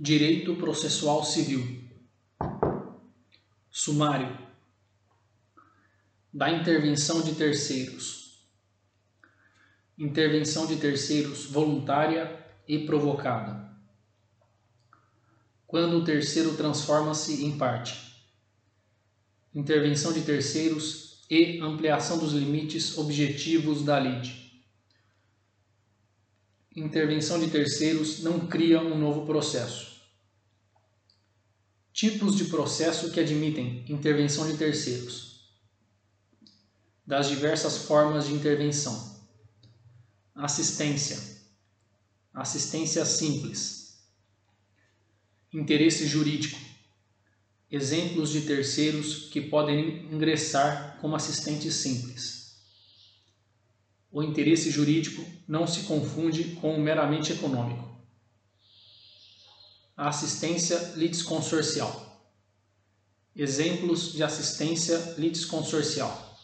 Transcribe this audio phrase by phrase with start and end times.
[0.00, 1.82] Direito Processual Civil.
[3.68, 4.38] Sumário
[6.32, 8.48] da intervenção de terceiros.
[9.98, 13.76] Intervenção de terceiros voluntária e provocada.
[15.66, 18.22] Quando o terceiro transforma-se em parte.
[19.52, 24.47] Intervenção de terceiros e ampliação dos limites objetivos da lide
[26.78, 29.98] intervenção de terceiros não cria um novo processo.
[31.92, 35.48] Tipos de processo que admitem intervenção de terceiros.
[37.04, 39.18] Das diversas formas de intervenção.
[40.34, 41.18] Assistência.
[42.32, 43.98] Assistência simples.
[45.52, 46.60] Interesse jurídico.
[47.70, 52.37] Exemplos de terceiros que podem ingressar como assistentes simples
[54.10, 57.86] o interesse jurídico não se confunde com o meramente econômico.
[59.96, 62.06] A assistência litisconsorcial.
[63.36, 66.36] Exemplos de assistência litisconsorcial.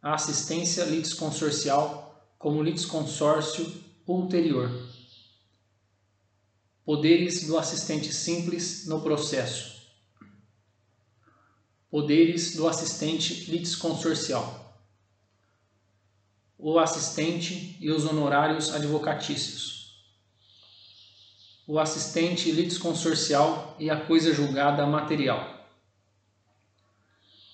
[0.00, 3.66] A assistência litisconsorcial como litisconsórcio
[4.06, 4.70] ulterior.
[6.84, 9.76] Poderes do assistente simples no processo.
[11.90, 14.67] Poderes do assistente litisconsorcial
[16.70, 20.04] o assistente e os honorários advocatícios.
[21.66, 25.66] O assistente litisconsorcial e a coisa julgada material.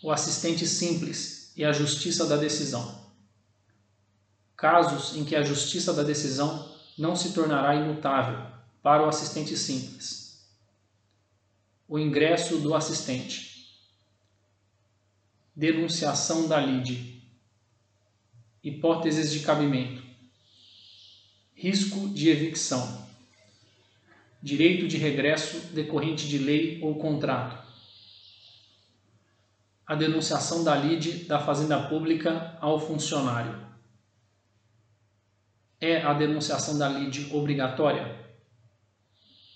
[0.02, 3.04] O assistente simples e a justiça da decisão.
[4.56, 10.44] Casos em que a justiça da decisão não se tornará imutável para o assistente simples.
[11.86, 13.78] O ingresso do assistente.
[15.54, 17.13] Denunciação da lide
[18.64, 20.02] Hipóteses de cabimento.
[21.54, 23.06] Risco de evicção.
[24.42, 27.62] Direito de regresso decorrente de lei ou contrato.
[29.86, 33.54] A denunciação da lide da Fazenda Pública ao funcionário.
[35.78, 38.18] É a denunciação da lide obrigatória?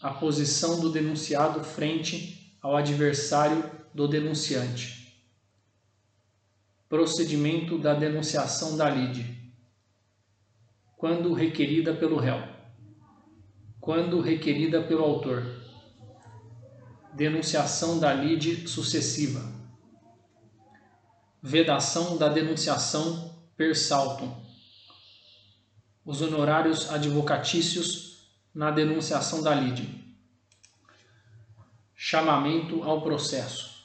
[0.02, 4.97] A posição do denunciado frente ao adversário do denunciante.
[6.88, 9.52] Procedimento da denunciação da lide.
[10.96, 12.42] Quando requerida pelo réu.
[13.78, 15.44] Quando requerida pelo autor.
[17.12, 19.52] Denunciação da lide sucessiva.
[21.42, 24.34] Vedação da denunciação per saltum.
[26.06, 30.16] Os honorários advocatícios na denunciação da lide.
[31.94, 33.77] Chamamento ao processo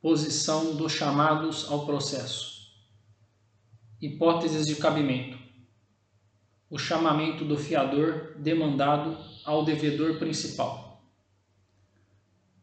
[0.00, 2.70] posição dos chamados ao processo.
[4.00, 5.38] Hipóteses de cabimento.
[6.70, 11.04] O chamamento do fiador demandado ao devedor principal.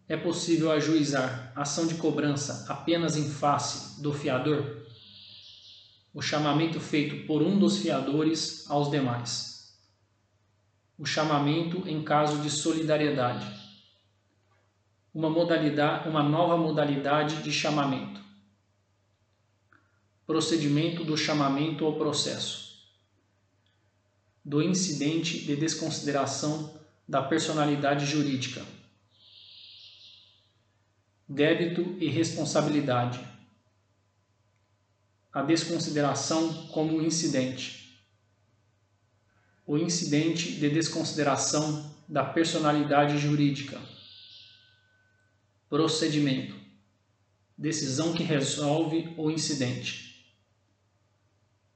[0.08, 4.88] É possível ajuizar ação de cobrança apenas em face do fiador?
[6.12, 9.78] O chamamento feito por um dos fiadores aos demais.
[10.98, 13.67] O chamamento em caso de solidariedade
[15.18, 18.22] uma modalidade, uma nova modalidade de chamamento.
[20.28, 22.88] Procedimento do chamamento ao processo.
[24.46, 26.80] Do incidente de desconsideração
[27.10, 28.64] da personalidade jurídica.
[31.28, 33.20] Débito e responsabilidade.
[35.34, 38.00] A desconsideração como incidente.
[39.66, 43.97] O incidente de desconsideração da personalidade jurídica
[45.70, 46.56] Procedimento:
[47.58, 50.34] decisão que resolve o incidente.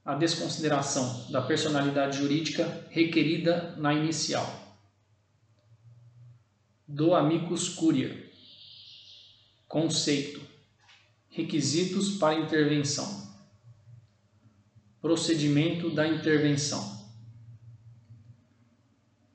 [0.02, 4.46] A desconsideração da personalidade jurídica requerida na inicial.
[6.88, 8.30] Do amicus curia.
[9.68, 10.40] Conceito:
[11.28, 13.30] requisitos para intervenção.
[15.02, 17.02] Procedimento da intervenção.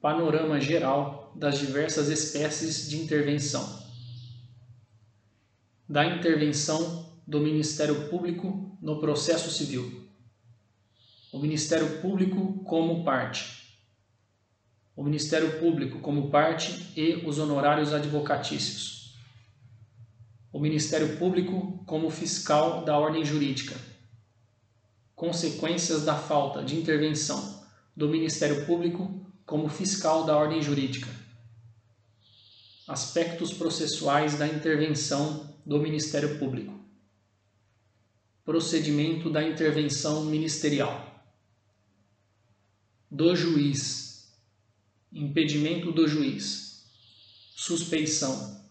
[0.01, 3.86] Panorama geral das diversas espécies de intervenção
[5.87, 10.07] da intervenção do Ministério Público no processo civil.
[11.31, 13.77] O Ministério Público como parte.
[14.95, 19.15] O Ministério Público como parte e os honorários advocatícios.
[20.51, 23.75] O Ministério Público como fiscal da ordem jurídica.
[25.15, 27.63] Consequências da falta de intervenção
[27.95, 31.09] do Ministério Público como fiscal da ordem jurídica.
[32.87, 36.73] Aspectos processuais da intervenção do Ministério Público.
[38.45, 41.21] Procedimento da intervenção ministerial.
[43.11, 44.07] Do juiz.
[45.11, 46.85] impedimento do juiz,
[47.55, 48.61] suspeição,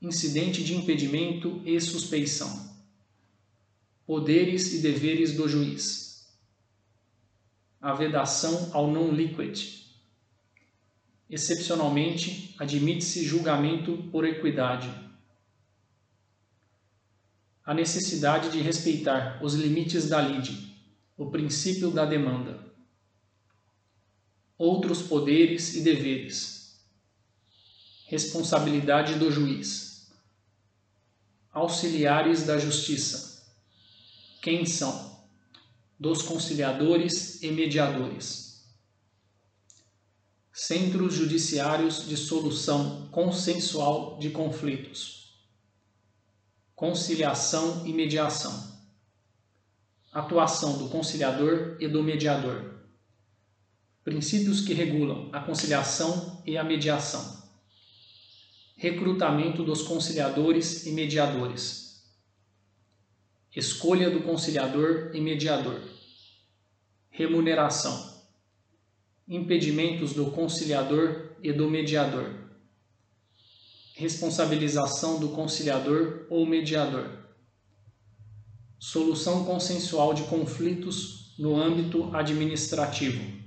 [0.00, 2.74] incidente de impedimento e suspeição,
[4.06, 6.32] poderes e deveres do juiz,
[7.80, 9.84] a vedação ao non liquid.
[11.28, 14.88] Excepcionalmente, admite-se julgamento por equidade.
[17.64, 20.76] A necessidade de respeitar os limites da lide,
[21.16, 22.72] o princípio da demanda.
[24.58, 26.78] Outros poderes e deveres.
[28.06, 30.12] Responsabilidade do juiz.
[31.50, 33.42] Auxiliares da justiça.
[34.42, 35.24] Quem são?
[35.98, 38.44] Dos conciliadores e mediadores
[40.56, 45.23] Centros Judiciários de Solução Consensual de Conflitos.
[46.74, 48.72] Conciliação e mediação.
[50.12, 52.74] Atuação do conciliador e do mediador.
[54.02, 57.42] Princípios que regulam a conciliação e a mediação.
[58.76, 62.04] Recrutamento dos conciliadores e mediadores.
[63.54, 65.80] Escolha do conciliador e mediador.
[67.10, 68.14] Remuneração
[69.28, 72.30] impedimentos do conciliador e do mediador,
[73.94, 77.08] responsabilização do conciliador ou mediador,
[78.78, 83.43] solução consensual de conflitos no âmbito administrativo.